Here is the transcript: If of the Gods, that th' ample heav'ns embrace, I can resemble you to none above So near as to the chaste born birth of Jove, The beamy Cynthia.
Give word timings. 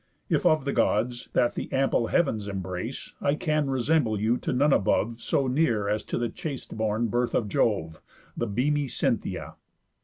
If 0.29 0.47
of 0.47 0.65
the 0.65 0.73
Gods, 0.73 1.29
that 1.33 1.53
th' 1.53 1.71
ample 1.71 2.07
heav'ns 2.07 2.47
embrace, 2.47 3.13
I 3.21 3.35
can 3.35 3.69
resemble 3.69 4.19
you 4.19 4.35
to 4.39 4.51
none 4.51 4.73
above 4.73 5.21
So 5.21 5.45
near 5.45 5.87
as 5.87 6.01
to 6.05 6.17
the 6.17 6.27
chaste 6.29 6.75
born 6.75 7.05
birth 7.09 7.35
of 7.35 7.47
Jove, 7.47 8.01
The 8.35 8.47
beamy 8.47 8.87
Cynthia. 8.87 9.57